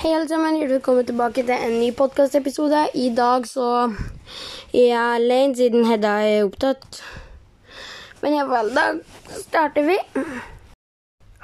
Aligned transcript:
Hei 0.00 0.14
alle 0.16 0.28
sammen, 0.28 0.54
velkommen 0.64 1.04
tilbake 1.04 1.42
til 1.44 1.52
en 1.52 1.74
ny 1.76 1.90
podkastepisode. 1.92 2.86
I 2.96 3.10
dag 3.12 3.44
så 3.44 3.66
er 4.72 4.86
jeg 4.86 4.96
alene 4.96 5.58
siden 5.58 5.84
Hedda 5.84 6.12
er 6.24 6.46
opptatt. 6.46 7.02
Men 8.22 8.38
iallfall, 8.38 8.70
da 8.78 8.86
starter 9.42 9.84
vi. 9.90 9.98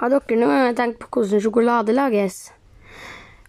Har 0.00 0.14
dere 0.14 0.40
noen 0.40 0.62
gang 0.62 0.78
tenkt 0.80 1.02
på 1.02 1.10
hvordan 1.18 1.44
sjokolade 1.44 1.98
lages? 1.98 2.40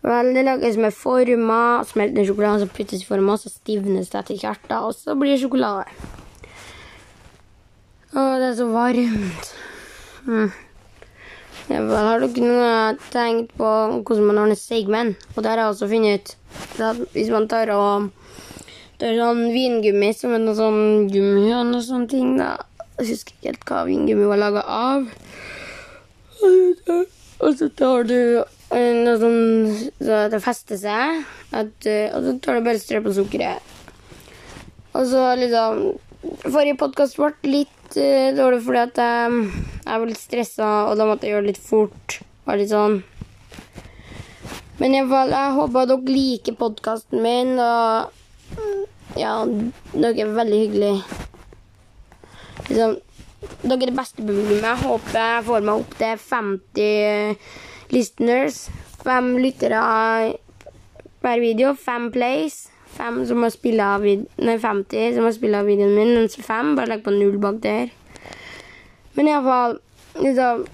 Vel, 0.04 0.34
det 0.36 0.44
lages 0.44 0.76
med 0.76 1.00
former, 1.00 1.88
Smeltende 1.88 2.28
sjokolade, 2.28 2.66
så 2.66 2.76
puttes 2.76 3.08
i 3.08 3.08
former, 3.08 3.40
så 3.40 3.56
stivnes 3.56 4.12
det 4.12 4.28
til 4.28 4.44
hvert, 4.44 4.72
og 4.82 4.92
så 4.92 5.16
blir 5.16 5.38
det 5.38 5.42
sjokolade. 5.46 5.88
Å, 8.12 8.28
det 8.44 8.52
er 8.52 8.56
så 8.60 8.72
varmt. 8.76 9.54
Mm. 10.28 10.52
Har 11.68 12.22
dere 12.24 12.46
noen 12.48 13.00
tenkt 13.12 13.50
på 13.60 13.68
hvordan 13.68 14.28
man 14.30 14.40
ordner 14.40 14.60
seigmenn? 14.60 15.16
Og 15.36 15.42
det 15.44 15.52
har 15.52 15.60
jeg 15.60 15.74
også 15.74 15.90
funnet 15.92 16.22
ut. 16.22 16.36
at 16.80 17.02
Hvis 17.12 17.32
man 17.34 17.48
tar 17.52 17.72
og 17.76 18.08
tar 19.02 19.18
sånn 19.20 19.44
vingummi 19.52 20.14
som 20.16 20.36
er 20.38 20.46
noe 20.46 20.56
sånn 20.56 21.10
gummi 21.12 21.52
og 21.52 21.68
noe 21.74 21.84
sånne 21.84 22.12
ting, 22.14 22.38
da 22.40 22.56
Jeg 22.98 23.12
husker 23.12 23.36
ikke 23.36 23.52
helt 23.52 23.66
hva 23.70 23.84
vingummi 23.86 24.30
var 24.32 24.40
laga 24.42 24.64
av. 24.74 25.04
Og 27.46 27.52
så 27.60 27.68
tar 27.78 28.08
du 28.10 28.18
eh, 28.40 28.94
noe 29.04 29.20
sånn 29.22 29.44
så 30.00 30.24
det 30.32 30.40
fester 30.42 30.80
seg, 30.82 31.22
at, 31.52 31.76
eh, 31.86 32.10
og 32.16 32.26
så 32.26 32.34
tar 32.42 32.58
du 32.58 32.66
bare 32.66 32.82
strø 32.82 33.04
på 33.06 33.14
sukkeret. 33.20 33.76
Og 34.98 35.06
så 35.12 35.30
liksom 35.38 35.88
Forrige 36.48 36.80
podkast 36.80 37.20
ble 37.20 37.30
litt 37.46 37.96
uh, 37.96 38.34
dårlig 38.36 38.64
fordi 38.66 38.80
at 38.82 38.98
jeg, 39.00 39.77
jeg 39.88 40.02
var 40.02 40.10
litt 40.10 40.22
stressa, 40.22 40.72
og 40.90 40.98
da 41.00 41.08
måtte 41.08 41.28
jeg 41.28 41.36
gjøre 41.36 41.48
det 41.48 41.54
litt 41.54 41.64
fort. 41.64 42.20
Og 42.46 42.60
litt 42.60 42.72
sånn. 42.72 43.00
Men 44.78 44.94
iallfall, 44.94 45.34
jeg 45.34 45.56
håper 45.58 45.90
dere 45.90 46.14
liker 46.14 46.58
podkasten 46.60 47.24
min, 47.24 47.56
og 47.58 49.18
ja, 49.18 49.34
dere 49.96 50.26
er 50.28 50.36
veldig 50.38 50.62
hyggelige. 50.62 51.24
Liksom, 52.68 52.98
dere 53.64 53.78
er 53.80 53.90
det 53.90 53.98
beste 53.98 54.22
publikummet. 54.22 54.68
Jeg 54.68 54.84
håper 54.84 55.20
jeg 55.22 55.46
får 55.48 55.68
meg 55.70 55.82
opp 55.82 55.98
til 56.02 56.24
50 56.28 57.94
listeners. 57.96 58.64
Fem 59.02 59.34
lyttere 59.42 59.82
per 61.24 61.42
video. 61.42 61.74
Fem 61.80 62.12
plays. 62.14 62.66
Fem 62.98 63.22
som 63.30 63.44
har 63.46 63.54
spilla 63.54 63.92
av 63.98 64.06
nei, 64.06 64.58
50 64.58 65.18
som 65.18 65.28
har 65.28 65.34
spilt 65.36 65.66
videoen 65.68 65.94
min, 65.94 66.16
mens 66.18 66.38
fem 66.42 66.74
bare 66.78 66.96
legg 66.96 67.04
på 67.06 67.14
null 67.14 67.38
bak 67.42 67.60
der. 67.62 67.92
Men 69.18 69.30
iallfall 69.32 69.80
liksom 70.22 70.66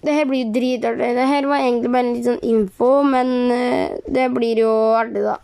Det 0.00 0.12
her 0.16 0.24
blir 0.24 0.46
jo 0.46 0.52
dritartig. 0.52 1.08
Det 1.16 1.26
her 1.28 1.46
var 1.48 1.60
egentlig 1.60 1.90
bare 1.92 2.06
en 2.06 2.14
litt 2.14 2.24
sånn 2.24 2.44
info, 2.48 2.90
men 3.04 3.32
eh, 3.52 3.98
det 4.08 4.30
blir 4.32 4.62
jo 4.62 4.70
artig, 4.96 5.26
da. 5.26 5.34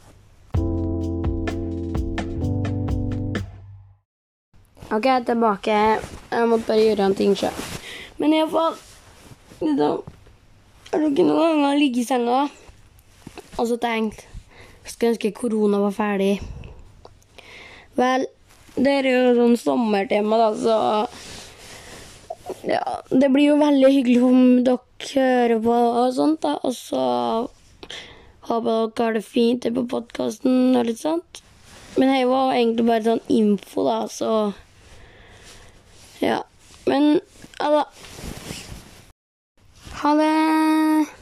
OK, 4.87 5.05
jeg 5.05 5.13
er 5.13 5.27
tilbake. 5.29 5.81
Jeg 6.31 6.49
måtte 6.49 6.71
bare 6.71 6.87
gjøre 6.87 7.11
en 7.11 7.19
ting 7.19 7.37
sjøl. 7.37 7.61
Men 8.17 8.33
iallfall 8.39 8.79
liksom, 9.61 10.01
Har 10.87 11.03
dere 11.03 11.27
noen 11.29 11.61
ganger 11.61 11.83
ligget 11.83 12.07
i 12.07 12.09
senga 12.09 12.47
og 13.57 13.69
så 13.69 13.77
tenkt 13.81 14.27
skulle 14.87 15.15
ønske 15.15 15.33
korona 15.35 15.81
var 15.83 15.95
ferdig. 15.97 16.35
Vel, 17.97 18.27
det 18.77 18.93
er 19.01 19.09
jo 19.09 19.33
sånn 19.39 19.57
sommertema, 19.59 20.39
da, 20.39 20.51
så 20.61 20.77
Ja, 22.67 23.03
det 23.11 23.29
blir 23.31 23.53
jo 23.53 23.59
veldig 23.61 23.89
hyggelig 23.95 24.23
om 24.27 24.39
dere 24.67 25.11
hører 25.15 25.61
på 25.63 25.75
og 26.03 26.15
sånt, 26.17 26.41
da. 26.43 26.57
Og 26.67 26.75
så 26.75 27.03
håper 28.49 28.71
dere 28.97 29.05
har 29.05 29.15
det 29.15 29.23
fint 29.23 29.69
på 29.77 29.85
podkasten 29.93 30.75
og 30.75 30.89
litt 30.89 30.99
sånt. 30.99 31.43
Men 31.97 32.11
det 32.11 32.25
var 32.27 32.57
egentlig 32.57 32.89
bare 32.89 33.07
sånn 33.07 33.23
info, 33.31 33.87
da, 33.87 34.01
så 34.11 34.33
Ja. 36.21 36.43
Men 36.91 37.21
ja 37.61 37.71
da. 37.71 37.85
Ha 40.03 40.15
det. 40.19 41.16